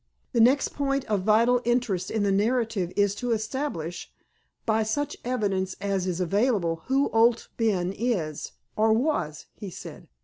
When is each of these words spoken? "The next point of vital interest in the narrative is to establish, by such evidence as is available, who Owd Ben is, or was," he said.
"The 0.33 0.41
next 0.41 0.69
point 0.69 1.05
of 1.05 1.21
vital 1.21 1.61
interest 1.63 2.09
in 2.09 2.23
the 2.23 2.31
narrative 2.31 2.91
is 2.95 3.13
to 3.13 3.33
establish, 3.33 4.11
by 4.65 4.81
such 4.81 5.15
evidence 5.23 5.75
as 5.79 6.07
is 6.07 6.19
available, 6.19 6.81
who 6.87 7.11
Owd 7.13 7.43
Ben 7.55 7.91
is, 7.93 8.51
or 8.75 8.93
was," 8.93 9.45
he 9.53 9.69
said. 9.69 10.07